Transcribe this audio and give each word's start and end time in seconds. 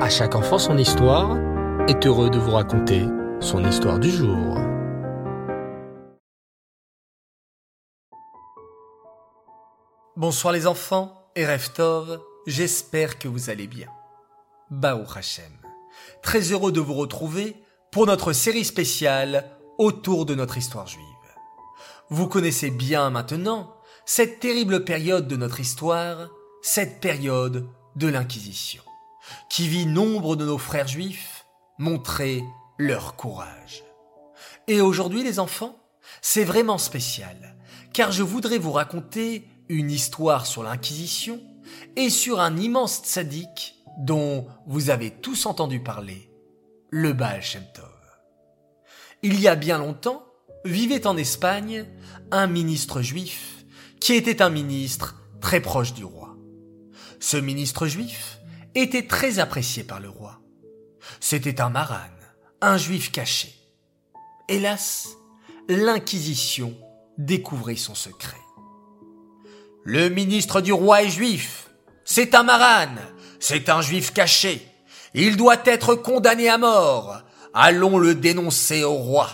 À 0.00 0.08
chaque 0.08 0.34
enfant 0.34 0.58
son 0.58 0.78
histoire 0.78 1.36
est 1.86 2.06
heureux 2.06 2.30
de 2.30 2.38
vous 2.38 2.52
raconter 2.52 3.04
son 3.38 3.62
histoire 3.68 3.98
du 3.98 4.08
jour. 4.10 4.56
Bonsoir 10.16 10.54
les 10.54 10.66
enfants 10.66 11.30
et 11.36 11.44
Reftov, 11.44 12.18
j'espère 12.46 13.18
que 13.18 13.28
vous 13.28 13.50
allez 13.50 13.66
bien. 13.66 13.88
Baou 14.70 15.04
Hachem, 15.14 15.52
très 16.22 16.50
heureux 16.52 16.72
de 16.72 16.80
vous 16.80 16.94
retrouver 16.94 17.62
pour 17.92 18.06
notre 18.06 18.32
série 18.32 18.64
spéciale 18.64 19.50
autour 19.76 20.24
de 20.24 20.34
notre 20.34 20.56
histoire 20.56 20.86
juive. 20.86 21.04
Vous 22.08 22.26
connaissez 22.26 22.70
bien 22.70 23.10
maintenant 23.10 23.76
cette 24.06 24.40
terrible 24.40 24.82
période 24.82 25.28
de 25.28 25.36
notre 25.36 25.60
histoire, 25.60 26.30
cette 26.62 27.02
période 27.02 27.68
de 27.96 28.08
l'Inquisition 28.08 28.82
qui 29.48 29.68
vit 29.68 29.86
nombre 29.86 30.36
de 30.36 30.44
nos 30.44 30.58
frères 30.58 30.88
juifs 30.88 31.46
montrer 31.78 32.42
leur 32.78 33.16
courage. 33.16 33.84
Et 34.68 34.80
aujourd'hui 34.80 35.22
les 35.22 35.38
enfants, 35.38 35.76
c'est 36.22 36.44
vraiment 36.44 36.78
spécial, 36.78 37.56
car 37.92 38.12
je 38.12 38.22
voudrais 38.22 38.58
vous 38.58 38.72
raconter 38.72 39.48
une 39.68 39.90
histoire 39.90 40.46
sur 40.46 40.62
l'Inquisition 40.62 41.40
et 41.96 42.10
sur 42.10 42.40
un 42.40 42.56
immense 42.56 43.00
tzaddik 43.04 43.76
dont 43.98 44.46
vous 44.66 44.90
avez 44.90 45.10
tous 45.10 45.46
entendu 45.46 45.80
parler, 45.80 46.30
le 46.90 47.12
Baal 47.12 47.42
Shem 47.42 47.64
Tov. 47.74 47.84
Il 49.22 49.40
y 49.40 49.48
a 49.48 49.54
bien 49.54 49.78
longtemps, 49.78 50.24
vivait 50.64 51.06
en 51.06 51.16
Espagne 51.16 51.86
un 52.30 52.46
ministre 52.46 53.02
juif 53.02 53.64
qui 54.00 54.14
était 54.14 54.42
un 54.42 54.50
ministre 54.50 55.22
très 55.40 55.60
proche 55.60 55.92
du 55.92 56.04
roi. 56.04 56.36
Ce 57.20 57.36
ministre 57.36 57.86
juif 57.86 58.39
était 58.74 59.06
très 59.06 59.38
apprécié 59.38 59.84
par 59.84 60.00
le 60.00 60.08
roi. 60.08 60.40
C'était 61.20 61.60
un 61.60 61.70
marane, 61.70 62.10
un 62.60 62.76
juif 62.76 63.10
caché. 63.10 63.54
Hélas, 64.48 65.08
l'Inquisition 65.68 66.74
découvrit 67.18 67.76
son 67.76 67.94
secret. 67.94 68.36
Le 69.84 70.08
ministre 70.08 70.60
du 70.60 70.72
roi 70.72 71.02
est 71.02 71.10
juif. 71.10 71.70
C'est 72.04 72.34
un 72.34 72.42
marane. 72.42 73.00
C'est 73.38 73.68
un 73.68 73.80
juif 73.80 74.12
caché. 74.12 74.66
Il 75.14 75.36
doit 75.36 75.62
être 75.64 75.94
condamné 75.94 76.48
à 76.48 76.58
mort. 76.58 77.22
Allons 77.54 77.98
le 77.98 78.14
dénoncer 78.14 78.84
au 78.84 78.94
roi. 78.94 79.28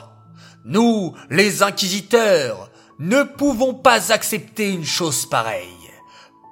Nous, 0.65 1.15
les 1.31 1.62
inquisiteurs, 1.62 2.71
ne 2.98 3.23
pouvons 3.23 3.75
pas 3.75 4.12
accepter 4.12 4.71
une 4.71 4.84
chose 4.84 5.27
pareille. 5.27 5.69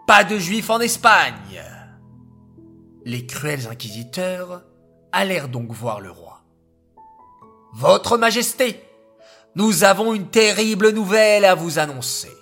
Pas 0.07 0.25
de 0.25 0.39
juifs 0.39 0.71
en 0.71 0.81
Espagne. 0.81 1.63
Les 3.05 3.27
cruels 3.27 3.69
inquisiteurs 3.69 4.63
allèrent 5.13 5.49
donc 5.49 5.71
voir 5.73 6.01
le 6.01 6.11
roi. 6.11 6.43
Votre 7.75 8.17
Majesté, 8.17 8.83
nous 9.57 9.85
avons 9.85 10.15
une 10.15 10.29
terrible 10.29 10.91
nouvelle 10.91 11.45
à 11.45 11.55
vous 11.55 11.79
annoncer. 11.79 12.33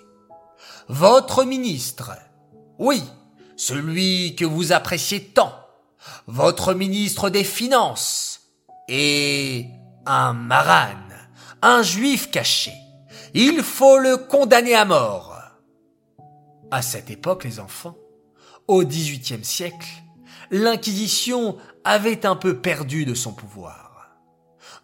Votre 0.87 1.43
ministre, 1.43 2.11
oui, 2.79 3.03
celui 3.55 4.35
que 4.35 4.45
vous 4.45 4.71
appréciez 4.71 5.23
tant, 5.23 5.53
votre 6.27 6.73
ministre 6.73 7.29
des 7.29 7.43
Finances, 7.43 8.41
est 8.87 9.69
un 10.05 10.33
marane, 10.33 11.29
un 11.61 11.81
juif 11.81 12.31
caché. 12.31 12.73
Il 13.33 13.63
faut 13.63 13.97
le 13.97 14.17
condamner 14.17 14.75
à 14.75 14.85
mort. 14.85 15.35
À 16.71 16.81
cette 16.81 17.09
époque, 17.09 17.43
les 17.43 17.59
enfants, 17.59 17.95
au 18.67 18.83
XVIIIe 18.83 19.43
siècle, 19.43 20.02
l'Inquisition 20.53 21.57
avait 21.83 22.27
un 22.27 22.35
peu 22.35 22.61
perdu 22.61 23.05
de 23.05 23.15
son 23.15 23.33
pouvoir. 23.33 24.11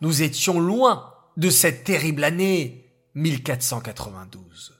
Nous 0.02 0.24
étions 0.24 0.60
loin 0.60 1.14
de 1.38 1.52
cette 1.52 1.84
terrible 1.84 2.24
année 2.24 2.92
1492. 3.14 4.74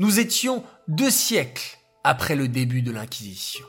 Nous 0.00 0.18
étions 0.18 0.64
deux 0.88 1.12
siècles 1.12 1.78
après 2.02 2.34
le 2.34 2.48
début 2.48 2.82
de 2.82 2.90
l'Inquisition. 2.90 3.64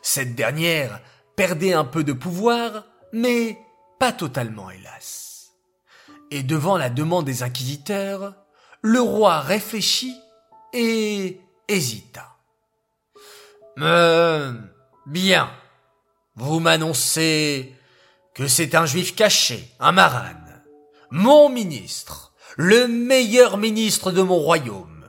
Cette 0.00 0.36
dernière 0.36 1.00
perdait 1.34 1.72
un 1.72 1.84
peu 1.84 2.04
de 2.04 2.12
pouvoir, 2.12 2.86
mais 3.12 3.58
pas 3.98 4.12
totalement, 4.12 4.70
hélas. 4.70 5.50
Et 6.30 6.44
devant 6.44 6.78
la 6.78 6.88
demande 6.88 7.24
des 7.24 7.42
inquisiteurs, 7.42 8.36
le 8.80 9.00
roi 9.00 9.40
réfléchit 9.40 10.16
et 10.72 11.40
hésita. 11.66 12.36
Mais, 13.76 14.50
bien, 15.06 15.50
vous 16.36 16.60
m'annoncez 16.60 17.74
que 18.34 18.48
c'est 18.48 18.74
un 18.74 18.86
juif 18.86 19.14
caché, 19.14 19.68
un 19.78 19.92
marane, 19.92 20.62
mon 21.10 21.48
ministre, 21.48 22.34
le 22.56 22.88
meilleur 22.88 23.56
ministre 23.56 24.10
de 24.10 24.22
mon 24.22 24.38
royaume. 24.38 25.08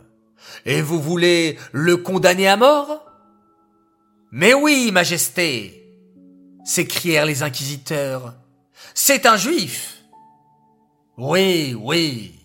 Et 0.66 0.82
vous 0.82 1.02
voulez 1.02 1.58
le 1.72 1.98
condamner 1.98 2.48
à 2.48 2.58
mort? 2.58 3.06
Mais 4.32 4.54
oui, 4.54 4.92
Majesté 4.92 5.88
s'écrièrent 6.64 7.26
les 7.26 7.44
inquisiteurs. 7.44 8.36
C'est 8.94 9.26
un 9.26 9.38
juif. 9.38 10.04
Oui, 11.18 11.76
oui, 11.80 12.40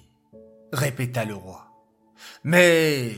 répéta 0.73 1.25
le 1.25 1.35
roi. 1.35 1.67
Mais 2.45 3.15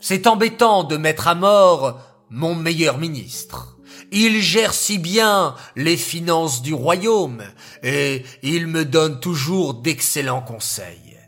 c'est 0.00 0.26
embêtant 0.26 0.84
de 0.84 0.96
mettre 0.96 1.28
à 1.28 1.34
mort 1.34 2.00
mon 2.30 2.54
meilleur 2.54 2.98
ministre. 2.98 3.75
Il 4.12 4.40
gère 4.40 4.72
si 4.72 4.98
bien 4.98 5.54
les 5.74 5.96
finances 5.96 6.62
du 6.62 6.74
royaume 6.74 7.42
et 7.82 8.24
il 8.42 8.66
me 8.66 8.84
donne 8.84 9.20
toujours 9.20 9.74
d'excellents 9.74 10.42
conseils. 10.42 11.18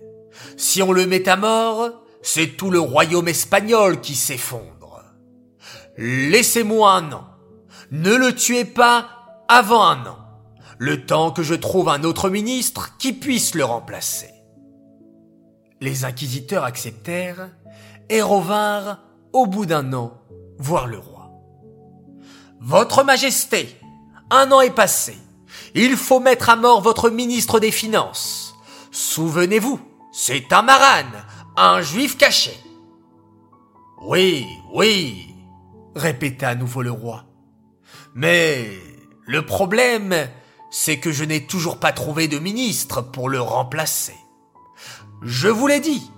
Si 0.57 0.83
on 0.83 0.93
le 0.93 1.07
met 1.07 1.29
à 1.29 1.37
mort, 1.37 1.91
c'est 2.23 2.57
tout 2.57 2.71
le 2.71 2.81
royaume 2.81 3.29
espagnol 3.29 4.01
qui 4.01 4.15
s'effondre. 4.15 5.03
Laissez-moi 5.97 6.93
un 6.93 7.13
an. 7.13 7.25
Ne 7.91 8.15
le 8.15 8.35
tuez 8.35 8.65
pas 8.65 9.09
avant 9.49 9.83
un 9.83 10.07
an. 10.07 10.19
Le 10.79 11.05
temps 11.07 11.33
que 11.33 11.43
je 11.43 11.55
trouve 11.55 11.89
un 11.89 12.05
autre 12.05 12.31
ministre 12.31 12.97
qui 12.99 13.13
puisse 13.13 13.55
le 13.55 13.65
remplacer. 13.65 14.31
Les 15.81 16.05
inquisiteurs 16.05 16.65
acceptèrent 16.65 17.51
et 18.09 18.23
revinrent 18.23 19.01
au 19.33 19.47
bout 19.47 19.67
d'un 19.67 19.93
an 19.93 20.23
voir 20.59 20.87
le 20.87 20.99
roi. 20.99 21.18
Votre 22.61 23.05
Majesté, 23.05 23.77
un 24.31 24.51
an 24.53 24.61
est 24.61 24.75
passé. 24.75 25.17
Il 25.75 25.97
faut 25.97 26.21
mettre 26.21 26.51
à 26.51 26.57
mort 26.57 26.81
votre 26.81 27.09
ministre 27.09 27.61
des 27.61 27.71
Finances. 27.71 28.55
Souvenez-vous, 28.91 29.81
c'est 30.13 30.53
un 30.53 30.63
marane, 30.63 31.25
un 31.57 31.81
juif 31.83 32.17
caché. 32.17 32.59
Oui, 34.03 34.47
oui, 34.73 35.35
répéta 35.95 36.51
à 36.51 36.55
nouveau 36.55 36.83
le 36.83 36.91
roi. 36.91 37.25
Mais 38.15 38.69
le 39.27 39.45
problème, 39.47 40.29
c'est 40.71 40.99
que 40.99 41.13
je 41.13 41.25
n'ai 41.25 41.47
toujours 41.47 41.79
pas 41.79 41.93
trouvé 41.93 42.29
de 42.29 42.39
ministre 42.39 43.03
pour 43.03 43.29
le 43.29 43.41
remplacer. 43.41 44.17
Je 45.23 45.49
vous 45.49 45.67
l'ai 45.67 45.81
dit, 45.81 46.11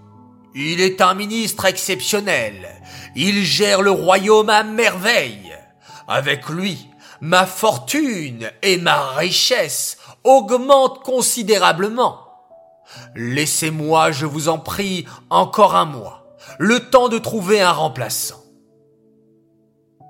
il 0.55 0.81
est 0.81 1.01
un 1.01 1.15
ministre 1.15 1.67
exceptionnel. 1.67 2.83
Il 3.15 3.45
gère 3.45 3.83
le 3.83 3.91
royaume 3.91 4.49
à 4.49 4.63
merveille. 4.63 5.50
Avec 6.11 6.49
lui, 6.49 6.91
ma 7.21 7.47
fortune 7.47 8.51
et 8.63 8.79
ma 8.79 9.13
richesse 9.13 9.97
augmentent 10.25 11.05
considérablement. 11.05 12.27
Laissez-moi, 13.15 14.11
je 14.11 14.27
vous 14.27 14.49
en 14.49 14.59
prie, 14.59 15.07
encore 15.31 15.77
un 15.77 15.85
mois, 15.85 16.37
le 16.59 16.91
temps 16.91 17.09
de 17.09 17.19
trouver 17.19 17.61
un 17.61 17.71
remplaçant. 17.71 18.43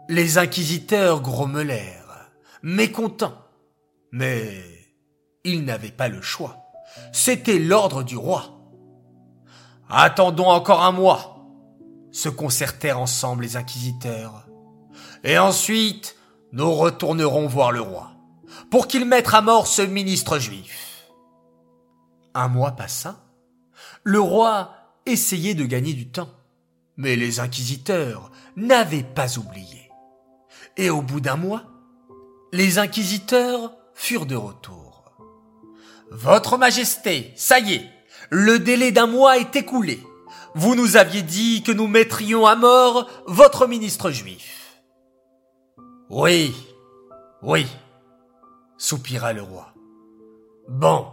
Les 0.09 0.39
inquisiteurs 0.39 1.21
grommelèrent, 1.21 2.31
mécontents. 2.63 3.37
Mais 4.11 4.55
ils 5.45 5.67
n'avaient 5.67 5.91
pas 5.91 6.09
le 6.09 6.23
choix. 6.23 6.73
C'était 7.13 7.59
l'ordre 7.59 8.03
du 8.03 8.17
roi. 8.17 8.59
Attendons 9.91 10.49
encore 10.49 10.83
un 10.83 10.93
mois, 10.93 11.45
se 12.11 12.31
concertèrent 12.31 12.99
ensemble 12.99 13.43
les 13.43 13.59
inquisiteurs. 13.59 14.47
Et 15.25 15.39
ensuite, 15.39 16.17
nous 16.53 16.73
retournerons 16.73 17.47
voir 17.47 17.73
le 17.73 17.81
roi, 17.81 18.13
pour 18.71 18.89
qu'il 18.89 19.05
mette 19.05 19.33
à 19.33 19.41
mort 19.41 19.67
ce 19.67 19.83
ministre 19.83 20.39
juif. 20.39 21.07
Un 22.35 22.49
mois 22.49 22.73
passa. 22.73 23.21
Le 24.03 24.21
roi 24.21 24.73
essayait 25.07 25.55
de 25.55 25.65
gagner 25.65 25.93
du 25.93 26.09
temps, 26.09 26.31
mais 26.97 27.17
les 27.17 27.41
inquisiteurs 27.41 28.31
n'avaient 28.57 29.03
pas 29.03 29.39
oublié. 29.39 29.91
Et 30.77 30.91
au 30.91 31.03
bout 31.03 31.21
d'un 31.21 31.37
mois, 31.37 31.65
les 32.53 32.79
inquisiteurs 32.79 33.73
furent 33.95 34.27
de 34.27 34.37
retour. 34.37 35.13
Votre 36.11 36.57
Majesté, 36.57 37.33
ça 37.37 37.61
y 37.61 37.75
est, 37.75 37.91
le 38.31 38.59
délai 38.59 38.91
d'un 38.91 39.07
mois 39.07 39.39
est 39.39 39.55
écoulé. 39.55 40.03
Vous 40.55 40.75
nous 40.75 40.97
aviez 40.97 41.23
dit 41.23 41.63
que 41.63 41.73
nous 41.73 41.87
mettrions 41.87 42.47
à 42.47 42.57
mort 42.57 43.09
votre 43.27 43.67
ministre 43.67 44.11
juif. 44.11 44.60
Oui, 46.11 46.53
Oui, 47.41 47.69
soupira 48.77 49.33
le 49.33 49.43
roi. 49.43 49.73
Bon, 50.69 51.07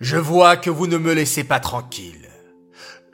je 0.00 0.18
vois 0.18 0.58
que 0.58 0.68
vous 0.68 0.86
ne 0.86 0.98
me 0.98 1.14
laissez 1.14 1.44
pas 1.44 1.60
tranquille. 1.60 2.28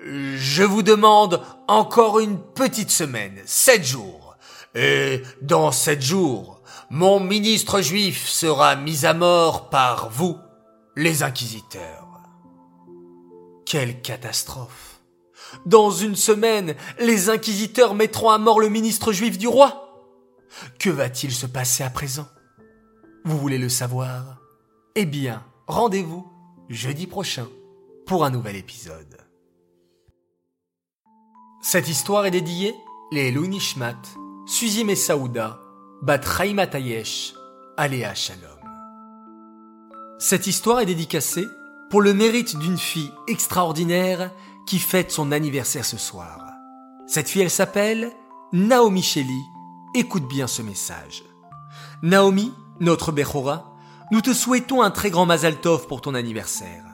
Je 0.05 0.65
vous 0.65 0.83
demande 0.83 1.41
encore 1.69 2.19
une 2.19 2.39
petite 2.39 2.91
semaine, 2.91 3.41
sept 3.47 3.85
jours. 3.85 4.37
Et 4.75 5.23
dans 5.41 5.71
sept 5.71 6.03
jours, 6.03 6.61
mon 6.91 7.21
ministre 7.21 7.81
juif 7.81 8.29
sera 8.29 8.75
mis 8.75 9.07
à 9.07 9.15
mort 9.15 9.71
par 9.71 10.11
vous, 10.11 10.37
les 10.97 11.23
inquisiteurs. 11.23 12.23
Quelle 13.65 14.03
catastrophe. 14.03 15.01
Dans 15.65 15.93
une 15.93 16.17
semaine, 16.17 16.75
les 16.99 17.31
inquisiteurs 17.31 17.95
mettront 17.95 18.31
à 18.31 18.39
mort 18.39 18.59
le 18.59 18.69
ministre 18.69 19.13
juif 19.13 19.39
du 19.39 19.47
roi. 19.47 19.84
Que 20.79 20.91
va-t-il 20.91 21.33
se 21.33 21.47
passer 21.47 21.83
à 21.85 21.91
présent? 21.91 22.29
Vous 23.25 23.39
voulez 23.39 23.59
le 23.59 23.69
savoir? 23.69 24.39
Eh 24.95 25.07
bien, 25.07 25.45
rendez-vous 25.67 26.31
jeudi 26.69 27.07
prochain 27.07 27.49
pour 28.07 28.25
un 28.25 28.31
nouvel 28.31 28.57
épisode. 28.57 29.19
Cette 31.63 31.89
histoire 31.89 32.27
est 32.27 32.31
dédiée 32.31 32.75
les 33.11 33.33
Nishmat, 33.33 34.03
Suzim 34.47 34.89
et 34.89 34.97
Saouda, 34.97 35.61
Bat 36.03 36.19
Tayesh, 36.19 37.35
Aléa 37.77 38.15
Shalom. 38.15 38.51
Cette 40.19 40.47
histoire 40.47 40.81
est 40.81 40.87
dédicacée 40.87 41.47
pour 41.91 42.03
le 42.03 42.13
mérite 42.13 42.57
d'une 42.59 42.79
fille 42.79 43.11
extraordinaire 43.29 44.31
qui 44.67 44.79
fête 44.79 45.11
son 45.11 45.33
anniversaire 45.33 45.85
ce 45.85 45.97
soir. 45.97 46.41
Cette 47.07 47.29
fille, 47.29 47.43
elle 47.43 47.51
s'appelle 47.51 48.11
Naomi 48.53 49.03
Shelley. 49.03 49.43
Écoute 49.97 50.27
bien 50.27 50.49
ce 50.49 50.61
message. 50.61 51.23
Naomi, 52.03 52.53
notre 52.81 53.13
Bechora, 53.13 53.77
nous 54.11 54.21
te 54.21 54.35
souhaitons 54.35 54.83
un 54.83 54.91
très 54.91 55.09
grand 55.09 55.25
Mazal 55.25 55.61
Tov 55.61 55.87
pour 55.87 56.01
ton 56.01 56.15
anniversaire. 56.17 56.85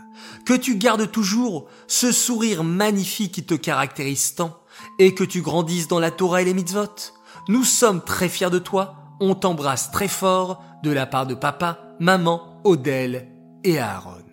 Que 0.45 0.53
tu 0.53 0.77
gardes 0.77 1.11
toujours 1.11 1.67
ce 1.87 2.13
sourire 2.13 2.63
magnifique 2.63 3.33
qui 3.33 3.47
te 3.47 3.55
caractérise 3.55 4.35
tant 4.35 4.61
et 4.99 5.15
que 5.15 5.25
tu 5.25 5.41
grandisses 5.41 5.89
dans 5.89 5.99
la 5.99 6.11
Torah 6.11 6.43
et 6.43 6.45
les 6.45 6.53
mitzvot. 6.53 7.15
Nous 7.49 7.65
sommes 7.65 8.05
très 8.05 8.29
fiers 8.29 8.51
de 8.51 8.59
toi. 8.59 8.97
On 9.19 9.35
t'embrasse 9.35 9.91
très 9.91 10.09
fort 10.09 10.63
de 10.83 10.91
la 10.91 11.07
part 11.07 11.27
de 11.27 11.35
papa, 11.35 11.79
maman, 12.01 12.61
Odelle 12.65 13.29
et 13.65 13.79
Aaron. 13.79 14.25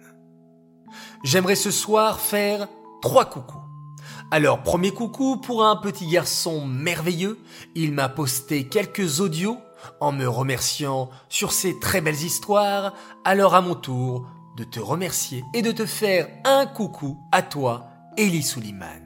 J'aimerais 1.23 1.55
ce 1.55 1.71
soir 1.71 2.19
faire 2.19 2.67
trois 3.01 3.25
coucous. 3.25 3.66
Alors, 4.29 4.61
premier 4.61 4.91
coucou 4.91 5.37
pour 5.37 5.65
un 5.65 5.77
petit 5.77 6.05
garçon 6.05 6.65
merveilleux. 6.65 7.39
Il 7.75 7.93
m'a 7.93 8.09
posté 8.09 8.67
quelques 8.67 9.21
audios 9.21 9.57
en 10.01 10.11
me 10.11 10.27
remerciant 10.27 11.09
sur 11.29 11.53
ces 11.53 11.79
très 11.79 12.01
belles 12.01 12.21
histoires. 12.21 12.93
Alors 13.23 13.55
à 13.55 13.61
mon 13.61 13.75
tour, 13.75 14.27
de 14.57 14.65
te 14.65 14.81
remercier 14.81 15.45
et 15.53 15.61
de 15.61 15.71
te 15.71 15.85
faire 15.85 16.27
un 16.43 16.65
coucou 16.65 17.17
à 17.31 17.41
toi, 17.41 17.85
Elie 18.17 18.43
Souliman. 18.43 19.01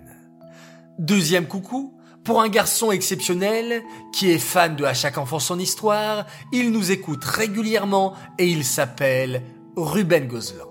Deuxième 0.97 1.45
coucou, 1.45 1.93
pour 2.23 2.41
un 2.41 2.49
garçon 2.49 2.91
exceptionnel 2.91 3.83
qui 4.13 4.31
est 4.31 4.39
fan 4.39 4.75
de 4.75 4.85
À 4.85 4.95
chaque 4.95 5.19
enfant 5.19 5.39
son 5.39 5.59
histoire, 5.59 6.25
il 6.51 6.71
nous 6.71 6.89
écoute 6.89 7.23
régulièrement 7.23 8.15
et 8.39 8.47
il 8.47 8.63
s'appelle 8.63 9.43
Ruben 9.75 10.27
Gozlan. 10.27 10.70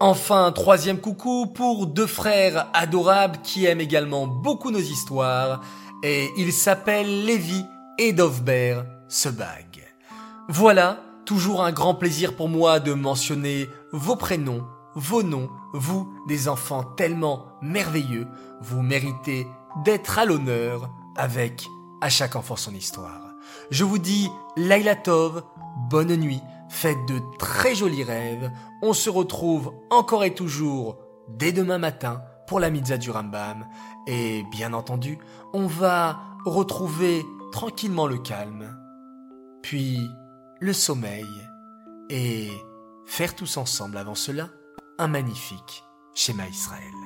Enfin, 0.00 0.52
troisième 0.52 0.98
coucou 0.98 1.46
pour 1.46 1.86
deux 1.86 2.06
frères 2.06 2.68
adorables 2.74 3.38
qui 3.42 3.66
aiment 3.66 3.80
également 3.80 4.26
beaucoup 4.26 4.70
nos 4.70 4.78
histoires 4.78 5.60
et 6.02 6.30
ils 6.36 6.52
s'appellent 6.52 7.24
Lévi 7.24 7.64
et 7.98 8.12
Dovber 8.12 8.82
Sebag. 9.08 9.84
Voilà, 10.48 11.00
toujours 11.24 11.64
un 11.64 11.72
grand 11.72 11.94
plaisir 11.94 12.36
pour 12.36 12.48
moi 12.48 12.80
de 12.80 12.92
mentionner 12.92 13.68
vos 13.92 14.16
prénoms, 14.16 14.66
vos 14.94 15.22
noms, 15.22 15.48
vous, 15.72 16.12
des 16.28 16.48
enfants 16.48 16.82
tellement 16.82 17.46
merveilleux, 17.62 18.26
vous 18.60 18.82
méritez 18.82 19.46
d'être 19.84 20.18
à 20.18 20.24
l'honneur 20.24 20.90
avec 21.16 21.66
à 22.00 22.08
chaque 22.08 22.36
enfant 22.36 22.56
son 22.56 22.74
histoire. 22.74 23.34
Je 23.70 23.84
vous 23.84 23.98
dis 23.98 24.28
Laila 24.56 24.96
Tov, 24.96 25.42
bonne 25.88 26.14
nuit, 26.16 26.42
faites 26.74 27.06
de 27.06 27.20
très 27.38 27.74
jolis 27.74 28.04
rêves. 28.04 28.50
On 28.82 28.92
se 28.92 29.08
retrouve 29.08 29.72
encore 29.90 30.24
et 30.24 30.34
toujours 30.34 30.98
dès 31.28 31.52
demain 31.52 31.78
matin 31.78 32.22
pour 32.46 32.60
la 32.60 32.68
Mitzah 32.68 32.98
du 32.98 33.10
Rambam. 33.10 33.66
Et 34.06 34.44
bien 34.50 34.72
entendu, 34.72 35.18
on 35.52 35.66
va 35.66 36.20
retrouver 36.44 37.24
tranquillement 37.52 38.06
le 38.06 38.18
calme, 38.18 38.76
puis 39.62 39.98
le 40.60 40.72
sommeil, 40.72 41.24
et 42.10 42.50
faire 43.06 43.34
tous 43.34 43.56
ensemble 43.56 43.96
avant 43.96 44.16
cela 44.16 44.48
un 44.98 45.08
magnifique 45.08 45.84
schéma 46.14 46.46
Israël. 46.48 47.03